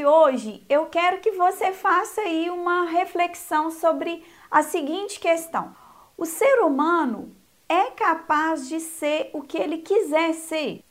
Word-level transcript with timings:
De 0.00 0.06
hoje, 0.06 0.64
eu 0.66 0.86
quero 0.86 1.20
que 1.20 1.32
você 1.32 1.72
faça 1.72 2.22
aí 2.22 2.48
uma 2.48 2.86
reflexão 2.86 3.70
sobre 3.70 4.24
a 4.50 4.62
seguinte 4.62 5.20
questão: 5.20 5.76
o 6.16 6.24
ser 6.24 6.60
humano 6.60 7.36
é 7.68 7.90
capaz 7.90 8.66
de 8.66 8.80
ser 8.80 9.28
o 9.34 9.42
que 9.42 9.58
ele 9.58 9.78
quiser 9.78 10.32
ser? 10.32 10.82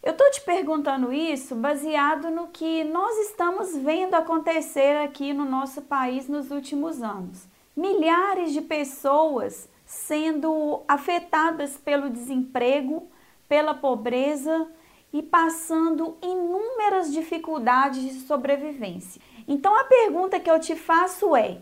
Eu 0.00 0.16
tô 0.16 0.30
te 0.30 0.40
perguntando 0.42 1.12
isso 1.12 1.56
baseado 1.56 2.30
no 2.30 2.48
que 2.48 2.84
nós 2.84 3.18
estamos 3.26 3.76
vendo 3.76 4.14
acontecer 4.14 4.96
aqui 4.98 5.32
no 5.32 5.44
nosso 5.44 5.82
país 5.82 6.28
nos 6.28 6.52
últimos 6.52 7.02
anos. 7.02 7.48
Milhares 7.76 8.52
de 8.52 8.60
pessoas 8.60 9.68
sendo 9.84 10.82
afetadas 10.86 11.76
pelo 11.76 12.08
desemprego, 12.08 13.08
pela 13.48 13.74
pobreza, 13.74 14.68
e 15.12 15.22
passando 15.22 16.16
inúmeras 16.22 17.12
dificuldades 17.12 18.02
de 18.02 18.20
sobrevivência. 18.20 19.20
Então 19.46 19.78
a 19.78 19.84
pergunta 19.84 20.40
que 20.40 20.50
eu 20.50 20.58
te 20.58 20.74
faço 20.74 21.36
é: 21.36 21.60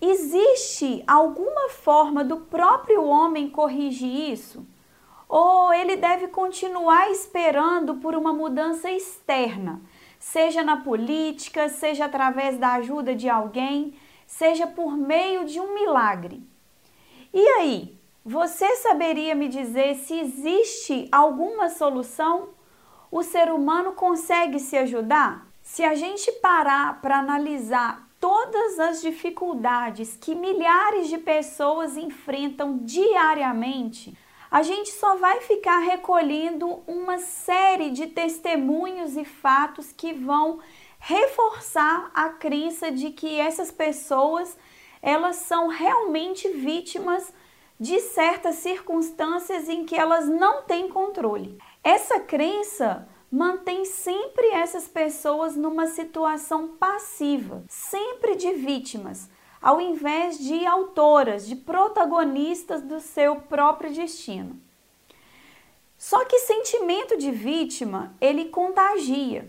existe 0.00 1.02
alguma 1.06 1.68
forma 1.70 2.22
do 2.22 2.38
próprio 2.38 3.04
homem 3.04 3.50
corrigir 3.50 4.30
isso? 4.30 4.66
Ou 5.28 5.72
ele 5.72 5.96
deve 5.96 6.28
continuar 6.28 7.10
esperando 7.10 7.96
por 7.96 8.14
uma 8.14 8.32
mudança 8.32 8.88
externa, 8.88 9.82
seja 10.20 10.62
na 10.62 10.76
política, 10.76 11.68
seja 11.68 12.04
através 12.04 12.56
da 12.58 12.74
ajuda 12.74 13.12
de 13.12 13.28
alguém, 13.28 13.94
seja 14.24 14.68
por 14.68 14.96
meio 14.96 15.44
de 15.44 15.58
um 15.58 15.74
milagre? 15.74 16.40
E 17.34 17.40
aí, 17.40 17.98
você 18.24 18.76
saberia 18.76 19.34
me 19.34 19.48
dizer 19.48 19.96
se 19.96 20.18
existe 20.18 21.08
alguma 21.10 21.68
solução? 21.68 22.55
O 23.16 23.22
ser 23.22 23.50
humano 23.50 23.92
consegue 23.92 24.60
se 24.60 24.76
ajudar? 24.76 25.46
Se 25.62 25.82
a 25.82 25.94
gente 25.94 26.30
parar 26.32 27.00
para 27.00 27.18
analisar 27.18 28.06
todas 28.20 28.78
as 28.78 29.00
dificuldades 29.00 30.18
que 30.20 30.34
milhares 30.34 31.08
de 31.08 31.16
pessoas 31.16 31.96
enfrentam 31.96 32.76
diariamente, 32.82 34.14
a 34.50 34.62
gente 34.62 34.90
só 34.90 35.16
vai 35.16 35.40
ficar 35.40 35.78
recolhendo 35.78 36.82
uma 36.86 37.16
série 37.18 37.88
de 37.88 38.06
testemunhos 38.06 39.16
e 39.16 39.24
fatos 39.24 39.92
que 39.92 40.12
vão 40.12 40.60
reforçar 40.98 42.10
a 42.12 42.28
crença 42.28 42.92
de 42.92 43.12
que 43.12 43.40
essas 43.40 43.72
pessoas 43.72 44.58
elas 45.00 45.36
são 45.36 45.68
realmente 45.68 46.50
vítimas 46.50 47.32
de 47.80 47.98
certas 47.98 48.56
circunstâncias 48.56 49.70
em 49.70 49.86
que 49.86 49.94
elas 49.94 50.28
não 50.28 50.64
têm 50.64 50.88
controle. 50.88 51.58
Essa 51.86 52.18
crença 52.18 53.06
mantém 53.30 53.84
sempre 53.84 54.48
essas 54.48 54.88
pessoas 54.88 55.54
numa 55.54 55.86
situação 55.86 56.66
passiva, 56.66 57.62
sempre 57.68 58.34
de 58.34 58.52
vítimas, 58.54 59.30
ao 59.62 59.80
invés 59.80 60.36
de 60.36 60.66
autoras, 60.66 61.46
de 61.46 61.54
protagonistas 61.54 62.82
do 62.82 62.98
seu 62.98 63.36
próprio 63.36 63.92
destino. 63.92 64.60
Só 65.96 66.24
que 66.24 66.40
sentimento 66.40 67.16
de 67.16 67.30
vítima, 67.30 68.16
ele 68.20 68.46
contagia. 68.46 69.48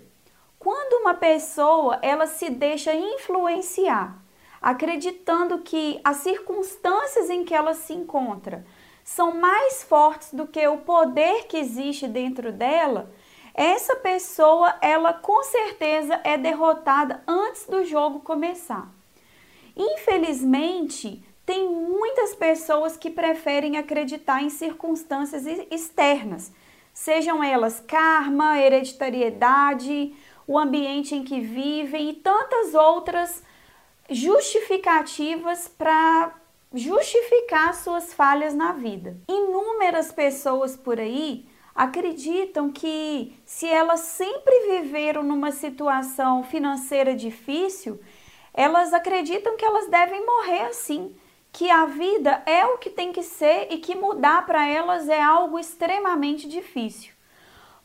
Quando 0.59 1.01
uma 1.01 1.15
pessoa 1.15 1.97
ela 2.03 2.27
se 2.27 2.51
deixa 2.51 2.93
influenciar, 2.93 4.15
acreditando 4.61 5.57
que 5.63 5.99
as 6.03 6.17
circunstâncias 6.17 7.31
em 7.31 7.43
que 7.43 7.55
ela 7.55 7.73
se 7.73 7.93
encontra 7.93 8.63
são 9.07 9.33
mais 9.33 9.83
fortes 9.83 10.33
do 10.33 10.45
que 10.45 10.67
o 10.67 10.79
poder 10.79 11.45
que 11.45 11.55
existe 11.55 12.09
dentro 12.09 12.51
dela, 12.51 13.09
essa 13.53 13.95
pessoa, 13.95 14.75
ela 14.81 15.13
com 15.13 15.41
certeza 15.43 16.19
é 16.25 16.37
derrotada 16.37 17.23
antes 17.25 17.65
do 17.67 17.85
jogo 17.85 18.19
começar. 18.19 18.91
Infelizmente, 19.77 21.23
tem 21.45 21.69
muitas 21.69 22.35
pessoas 22.35 22.97
que 22.97 23.09
preferem 23.09 23.77
acreditar 23.77 24.43
em 24.43 24.49
circunstâncias 24.49 25.45
externas, 25.71 26.51
sejam 26.93 27.41
elas 27.41 27.79
karma, 27.79 28.59
hereditariedade, 28.59 30.13
o 30.45 30.59
ambiente 30.59 31.15
em 31.15 31.23
que 31.23 31.39
vivem 31.39 32.09
e 32.09 32.13
tantas 32.13 32.75
outras 32.75 33.41
justificativas 34.09 35.69
para 35.69 36.35
justificar 36.73 37.73
suas 37.73 38.13
falhas 38.13 38.53
na 38.53 38.73
vida. 38.73 39.17
Inúmeras 39.27 40.11
pessoas 40.11 40.75
por 40.75 40.99
aí 40.99 41.47
acreditam 41.73 42.71
que 42.71 43.39
se 43.45 43.67
elas 43.67 43.99
sempre 43.99 44.79
viveram 44.81 45.21
numa 45.21 45.51
situação 45.51 46.43
financeira 46.43 47.15
difícil, 47.15 47.99
elas 48.53 48.93
acreditam 48.93 49.55
que 49.55 49.63
elas 49.63 49.87
devem 49.87 50.25
morrer 50.25 50.63
assim, 50.63 51.15
que 51.51 51.69
a 51.69 51.85
vida 51.85 52.41
é 52.45 52.65
o 52.65 52.79
que 52.79 52.89
tem 52.89 53.11
que 53.13 53.21
ser 53.21 53.67
e 53.69 53.77
que 53.77 53.95
mudar 53.95 54.45
para 54.45 54.67
elas 54.67 55.07
é 55.07 55.21
algo 55.21 55.59
extremamente 55.59 56.47
difícil. 56.47 57.13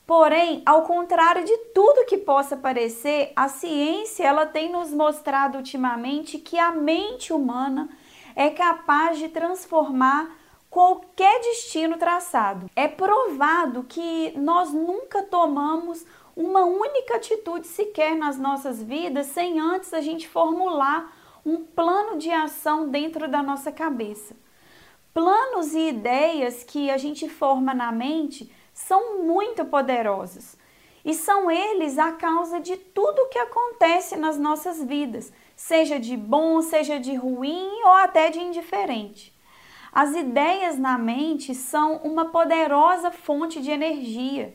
Porém, 0.07 0.63
ao 0.67 0.83
contrário 0.83 1.45
de 1.45 1.57
tudo 1.75 2.07
que 2.07 2.19
possa 2.19 2.57
parecer, 2.57 3.33
a 3.37 3.49
ciência 3.49 4.25
ela 4.25 4.47
tem 4.47 4.71
nos 4.71 4.91
mostrado 4.91 5.59
ultimamente 5.59 6.39
que 6.39 6.59
a 6.59 6.73
mente 6.73 7.33
humana 7.33 7.89
é 8.35 8.51
capaz 8.51 9.19
de 9.19 9.29
transformar 9.29 10.31
qualquer 10.71 11.41
destino 11.41 11.99
traçado. 11.99 12.71
É 12.75 12.89
provado 12.89 13.85
que 13.85 14.33
nós 14.39 14.73
nunca 14.73 15.23
tomamos 15.23 16.05
uma 16.35 16.65
única 16.65 17.17
atitude 17.17 17.67
sequer 17.67 18.17
nas 18.17 18.39
nossas 18.39 18.83
vidas 18.83 19.27
sem 19.27 19.61
antes 19.61 19.93
a 19.93 20.01
gente 20.01 20.27
formular 20.27 21.13
um 21.45 21.59
plano 21.59 22.19
de 22.19 22.31
ação 22.31 22.89
dentro 22.89 23.29
da 23.29 23.43
nossa 23.43 23.71
cabeça. 23.71 24.35
Planos 25.13 25.75
e 25.75 25.89
ideias 25.89 26.65
que 26.65 26.91
a 26.91 26.97
gente 26.97 27.29
forma 27.29 27.75
na 27.75 27.93
mente 27.93 28.51
são 28.73 29.23
muito 29.23 29.65
poderosos 29.67 30.57
e 31.05 31.13
são 31.13 31.51
eles 31.51 31.99
a 31.99 32.13
causa 32.13 32.61
de 32.61 32.77
tudo 32.77 33.19
o 33.23 33.29
que 33.29 33.39
acontece 33.39 34.17
nas 34.17 34.39
nossas 34.39 34.83
vidas, 34.83 35.33
seja 35.63 36.01
de 36.01 36.17
bom, 36.17 36.61
seja 36.61 36.99
de 36.99 37.15
ruim 37.15 37.83
ou 37.85 37.93
até 37.93 38.31
de 38.31 38.41
indiferente. 38.41 39.33
As 39.93 40.13
ideias 40.13 40.77
na 40.77 40.99
mente 40.99 41.55
são 41.55 41.99
uma 41.99 42.31
poderosa 42.31 43.13
fonte 43.13 43.61
de 43.61 43.71
energia. 43.71 44.55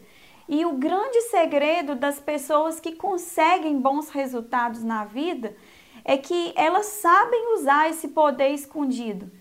E 0.50 0.66
o 0.66 0.74
grande 0.74 1.22
segredo 1.30 1.96
das 1.96 2.20
pessoas 2.20 2.82
que 2.82 2.92
conseguem 2.92 3.80
bons 3.80 4.10
resultados 4.10 4.84
na 4.84 5.06
vida 5.06 5.56
é 6.04 6.18
que 6.18 6.52
elas 6.58 6.88
sabem 6.88 7.54
usar 7.56 7.90
esse 7.90 8.10
poder 8.10 8.50
escondido. 8.50 9.32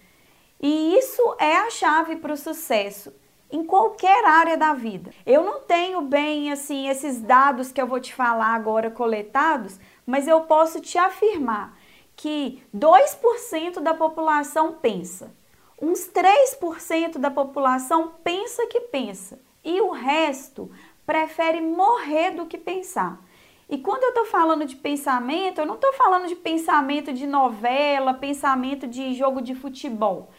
E 0.60 0.96
isso 0.96 1.36
é 1.38 1.56
a 1.56 1.70
chave 1.70 2.14
para 2.16 2.32
o 2.32 2.36
sucesso 2.36 3.12
em 3.50 3.64
qualquer 3.64 4.24
área 4.24 4.56
da 4.56 4.74
vida. 4.74 5.10
Eu 5.24 5.44
não 5.44 5.60
tenho 5.60 6.00
bem 6.00 6.50
assim 6.50 6.88
esses 6.88 7.20
dados 7.20 7.70
que 7.70 7.80
eu 7.80 7.86
vou 7.86 8.00
te 8.00 8.12
falar 8.12 8.54
agora 8.54 8.90
coletados, 8.90 9.78
mas 10.06 10.28
eu 10.28 10.42
posso 10.42 10.80
te 10.80 10.96
afirmar 10.96 11.76
que 12.14 12.62
2% 12.74 13.80
da 13.80 13.92
população 13.92 14.74
pensa, 14.74 15.34
uns 15.80 16.08
3% 16.08 17.18
da 17.18 17.30
população 17.30 18.14
pensa 18.22 18.66
que 18.68 18.80
pensa 18.80 19.38
e 19.64 19.80
o 19.80 19.90
resto 19.90 20.70
prefere 21.04 21.60
morrer 21.60 22.30
do 22.30 22.46
que 22.46 22.56
pensar. 22.56 23.20
E 23.68 23.78
quando 23.78 24.04
eu 24.04 24.10
estou 24.10 24.24
falando 24.26 24.64
de 24.64 24.76
pensamento, 24.76 25.60
eu 25.60 25.66
não 25.66 25.74
estou 25.74 25.92
falando 25.94 26.28
de 26.28 26.36
pensamento 26.36 27.12
de 27.12 27.26
novela, 27.26 28.14
pensamento 28.14 28.86
de 28.86 29.12
jogo 29.12 29.42
de 29.42 29.56
futebol. 29.56 30.30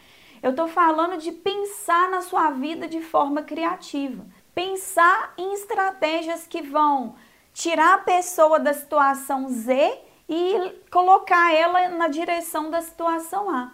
Eu 0.42 0.50
estou 0.50 0.66
falando 0.66 1.18
de 1.18 1.30
pensar 1.32 2.10
na 2.10 2.22
sua 2.22 2.50
vida 2.50 2.88
de 2.88 3.02
forma 3.02 3.42
criativa. 3.42 4.24
Pensar 4.54 5.34
em 5.36 5.52
estratégias 5.52 6.46
que 6.46 6.62
vão 6.62 7.16
tirar 7.58 7.94
a 7.94 7.98
pessoa 7.98 8.60
da 8.60 8.72
situação 8.72 9.48
Z 9.48 9.98
e 10.28 10.80
colocar 10.92 11.52
ela 11.52 11.88
na 11.88 12.06
direção 12.06 12.70
da 12.70 12.80
situação 12.80 13.50
A. 13.50 13.72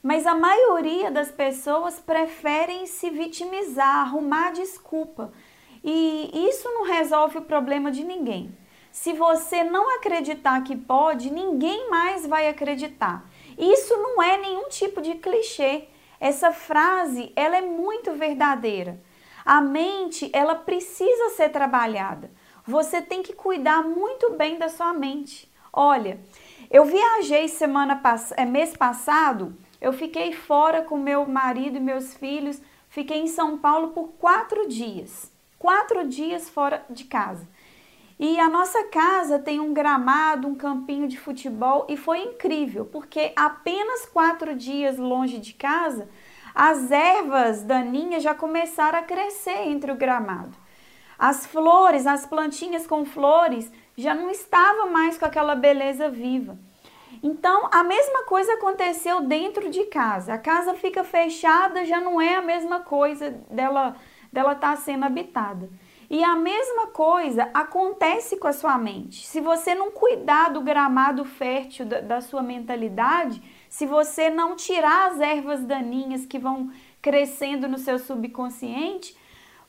Mas 0.00 0.24
a 0.24 0.36
maioria 0.36 1.10
das 1.10 1.32
pessoas 1.32 1.98
preferem 1.98 2.86
se 2.86 3.10
vitimizar, 3.10 4.02
arrumar 4.02 4.52
desculpa. 4.52 5.32
E 5.82 6.30
isso 6.48 6.68
não 6.68 6.84
resolve 6.84 7.38
o 7.38 7.42
problema 7.42 7.90
de 7.90 8.04
ninguém. 8.04 8.56
se 8.92 9.12
você 9.12 9.64
não 9.64 9.96
acreditar 9.96 10.62
que 10.62 10.76
pode, 10.76 11.28
ninguém 11.28 11.90
mais 11.90 12.24
vai 12.24 12.46
acreditar. 12.46 13.28
Isso 13.58 13.96
não 13.96 14.22
é 14.22 14.38
nenhum 14.38 14.68
tipo 14.68 15.02
de 15.02 15.16
clichê. 15.16 15.88
Essa 16.20 16.52
frase, 16.52 17.32
ela 17.34 17.56
é 17.56 17.60
muito 17.60 18.12
verdadeira. 18.12 19.02
A 19.44 19.60
mente, 19.60 20.30
ela 20.32 20.54
precisa 20.54 21.30
ser 21.30 21.48
trabalhada. 21.48 22.30
Você 22.66 23.02
tem 23.02 23.22
que 23.22 23.34
cuidar 23.34 23.82
muito 23.82 24.32
bem 24.32 24.58
da 24.58 24.70
sua 24.70 24.94
mente. 24.94 25.50
Olha, 25.70 26.18
eu 26.70 26.86
viajei 26.86 27.46
semana 27.46 27.96
pass 27.96 28.32
é, 28.36 28.46
mês 28.46 28.74
passado, 28.74 29.54
eu 29.80 29.92
fiquei 29.92 30.32
fora 30.32 30.80
com 30.80 30.96
meu 30.96 31.26
marido 31.26 31.76
e 31.76 31.80
meus 31.80 32.14
filhos, 32.14 32.62
fiquei 32.88 33.18
em 33.18 33.26
São 33.26 33.58
Paulo 33.58 33.88
por 33.88 34.12
quatro 34.18 34.66
dias. 34.66 35.30
Quatro 35.58 36.08
dias 36.08 36.48
fora 36.48 36.82
de 36.88 37.04
casa. 37.04 37.46
E 38.18 38.40
a 38.40 38.48
nossa 38.48 38.84
casa 38.84 39.38
tem 39.38 39.60
um 39.60 39.74
gramado, 39.74 40.48
um 40.48 40.54
campinho 40.54 41.06
de 41.06 41.18
futebol 41.18 41.84
e 41.86 41.98
foi 41.98 42.20
incrível, 42.20 42.86
porque 42.86 43.32
apenas 43.36 44.06
quatro 44.06 44.54
dias 44.54 44.96
longe 44.96 45.38
de 45.38 45.52
casa, 45.52 46.08
as 46.54 46.90
ervas 46.90 47.62
daninhas 47.62 48.22
já 48.22 48.34
começaram 48.34 48.98
a 48.98 49.02
crescer 49.02 49.68
entre 49.68 49.92
o 49.92 49.96
gramado. 49.96 50.63
As 51.18 51.46
flores, 51.46 52.06
as 52.06 52.26
plantinhas 52.26 52.86
com 52.86 53.04
flores 53.04 53.70
já 53.96 54.14
não 54.14 54.30
estavam 54.30 54.90
mais 54.90 55.16
com 55.16 55.24
aquela 55.24 55.54
beleza 55.54 56.08
viva. 56.08 56.58
Então, 57.22 57.68
a 57.72 57.82
mesma 57.82 58.24
coisa 58.24 58.52
aconteceu 58.54 59.20
dentro 59.22 59.70
de 59.70 59.84
casa. 59.84 60.34
A 60.34 60.38
casa 60.38 60.74
fica 60.74 61.02
fechada, 61.04 61.84
já 61.84 62.00
não 62.00 62.20
é 62.20 62.36
a 62.36 62.42
mesma 62.42 62.80
coisa 62.80 63.30
dela 63.50 63.96
dela 64.34 64.52
estar 64.52 64.70
tá 64.70 64.76
sendo 64.76 65.04
habitada. 65.04 65.70
E 66.10 66.22
a 66.22 66.36
mesma 66.36 66.88
coisa 66.88 67.48
acontece 67.54 68.36
com 68.36 68.46
a 68.46 68.52
sua 68.52 68.76
mente. 68.76 69.26
Se 69.26 69.40
você 69.40 69.74
não 69.74 69.90
cuidar 69.90 70.50
do 70.50 70.60
gramado 70.60 71.24
fértil 71.24 71.86
da, 71.86 72.00
da 72.00 72.20
sua 72.20 72.42
mentalidade, 72.42 73.40
se 73.70 73.86
você 73.86 74.28
não 74.28 74.54
tirar 74.54 75.12
as 75.12 75.20
ervas 75.20 75.64
daninhas 75.64 76.26
que 76.26 76.38
vão 76.38 76.70
crescendo 77.00 77.68
no 77.68 77.78
seu 77.78 77.98
subconsciente, 77.98 79.16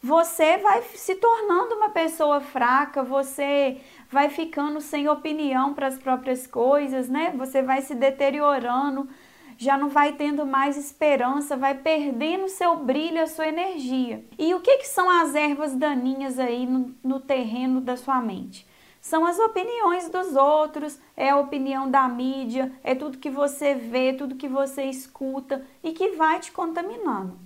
você 0.05 0.59
vai 0.59 0.83
se 0.93 1.15
tornando 1.15 1.73
uma 1.73 1.89
pessoa 1.89 2.39
fraca, 2.39 3.01
você 3.01 3.81
vai 4.07 4.29
ficando 4.29 4.79
sem 4.79 5.09
opinião 5.09 5.73
para 5.73 5.87
as 5.87 5.97
próprias 5.97 6.45
coisas, 6.45 7.09
né? 7.09 7.33
Você 7.35 7.63
vai 7.63 7.81
se 7.81 7.95
deteriorando, 7.95 9.09
já 9.57 9.75
não 9.75 9.89
vai 9.89 10.13
tendo 10.13 10.45
mais 10.45 10.77
esperança, 10.77 11.57
vai 11.57 11.73
perdendo 11.73 12.47
seu 12.47 12.75
brilho, 12.75 13.19
a 13.19 13.25
sua 13.25 13.47
energia. 13.47 14.23
E 14.37 14.53
o 14.53 14.61
que, 14.61 14.77
que 14.77 14.87
são 14.87 15.09
as 15.09 15.33
ervas 15.33 15.75
daninhas 15.75 16.37
aí 16.37 16.67
no, 16.67 16.93
no 17.03 17.19
terreno 17.19 17.81
da 17.81 17.97
sua 17.97 18.21
mente? 18.21 18.67
São 19.01 19.25
as 19.25 19.39
opiniões 19.39 20.07
dos 20.07 20.35
outros, 20.35 20.99
é 21.17 21.31
a 21.31 21.39
opinião 21.39 21.89
da 21.89 22.07
mídia, 22.07 22.71
é 22.83 22.93
tudo 22.93 23.17
que 23.17 23.31
você 23.31 23.73
vê, 23.73 24.13
tudo 24.13 24.35
que 24.35 24.47
você 24.47 24.83
escuta 24.83 25.65
e 25.83 25.93
que 25.93 26.09
vai 26.09 26.39
te 26.39 26.51
contaminando. 26.51 27.44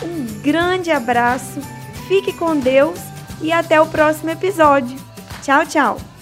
Um 0.04 0.42
grande 0.42 0.92
abraço 0.92 1.62
Fique 2.08 2.34
com 2.34 2.58
Deus 2.58 3.00
e 3.42 3.52
até 3.52 3.80
o 3.82 3.88
próximo 3.88 4.30
episódio. 4.30 4.98
Tchau, 5.42 5.66
tchau! 5.66 6.15